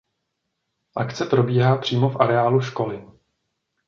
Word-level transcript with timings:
Akce 0.95 1.25
probíhá 1.25 1.77
přímo 1.77 2.09
v 2.09 2.21
areálu 2.21 2.61
školy. 2.61 3.07